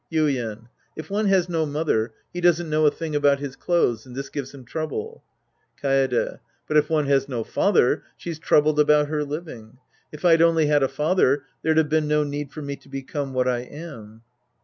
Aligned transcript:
Yuien. 0.11 0.67
If 0.95 1.11
one 1.11 1.27
has 1.27 1.47
no 1.47 1.63
mother, 1.63 2.11
he 2.33 2.41
doesn't 2.41 2.71
know 2.71 2.87
a 2.87 2.91
thing 2.91 3.15
about 3.15 3.37
his 3.37 3.55
clothes, 3.55 4.03
and 4.07 4.15
this 4.15 4.29
gives 4.29 4.51
him 4.51 4.65
trouble. 4.65 5.23
Kaede. 5.79 6.39
But 6.67 6.77
if 6.77 6.89
one 6.89 7.05
has 7.05 7.29
no 7.29 7.43
father, 7.43 8.01
she's 8.17 8.39
troubled 8.39 8.79
about 8.79 9.09
her 9.09 9.23
living. 9.23 9.77
If 10.11 10.25
I'd 10.25 10.41
only 10.41 10.65
had 10.65 10.81
a 10.81 10.87
father, 10.87 11.43
there'd 11.61 11.77
have 11.77 11.89
been 11.89 12.07
no 12.07 12.23
need 12.23 12.51
for 12.51 12.63
me 12.63 12.77
to 12.77 12.89
become 12.89 13.33
what 13.35 13.47
I 13.47 13.59
am. 13.59 14.23